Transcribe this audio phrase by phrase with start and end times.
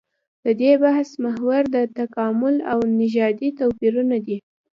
[0.45, 4.37] د دې بحث محور د تکامل او نژادي توپيرونه دي.